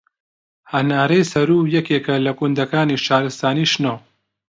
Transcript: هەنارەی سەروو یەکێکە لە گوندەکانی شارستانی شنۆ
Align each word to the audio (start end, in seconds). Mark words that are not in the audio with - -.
هەنارەی 0.71 1.29
سەروو 1.31 1.71
یەکێکە 1.75 2.15
لە 2.25 2.31
گوندەکانی 2.39 3.01
شارستانی 3.05 3.65
شنۆ 3.71 3.95